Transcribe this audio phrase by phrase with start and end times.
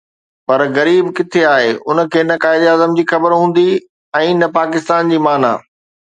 [0.47, 3.65] پر غريب ڪٿي آهي، ان کي نه قائداعظم جي خبر هوندي
[4.21, 5.53] ۽ نه پاڪستان جي معنيٰ.